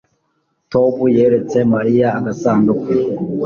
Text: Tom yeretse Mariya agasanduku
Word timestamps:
Tom 0.71 0.93
yeretse 1.17 1.57
Mariya 1.73 2.07
agasanduku 2.17 2.89